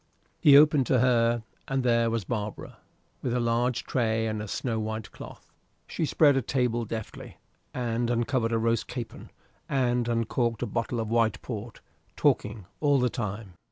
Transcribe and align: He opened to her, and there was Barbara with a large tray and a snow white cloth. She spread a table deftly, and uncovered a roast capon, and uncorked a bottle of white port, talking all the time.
He 0.39 0.57
opened 0.57 0.87
to 0.87 0.97
her, 0.99 1.43
and 1.67 1.83
there 1.83 2.09
was 2.09 2.23
Barbara 2.23 2.79
with 3.21 3.35
a 3.35 3.39
large 3.39 3.83
tray 3.83 4.25
and 4.25 4.41
a 4.41 4.47
snow 4.47 4.79
white 4.79 5.11
cloth. 5.11 5.53
She 5.85 6.07
spread 6.07 6.35
a 6.35 6.41
table 6.41 6.85
deftly, 6.85 7.37
and 7.71 8.09
uncovered 8.09 8.51
a 8.51 8.57
roast 8.57 8.87
capon, 8.87 9.29
and 9.69 10.07
uncorked 10.07 10.63
a 10.63 10.65
bottle 10.65 10.99
of 10.99 11.09
white 11.09 11.39
port, 11.43 11.81
talking 12.15 12.65
all 12.79 12.99
the 12.99 13.11
time. 13.11 13.53